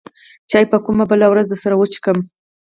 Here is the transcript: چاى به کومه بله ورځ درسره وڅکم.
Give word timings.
چاى 0.49 0.65
به 0.71 0.77
کومه 0.85 1.05
بله 1.11 1.25
ورځ 1.29 1.45
درسره 1.49 1.75
وڅکم. 1.77 2.17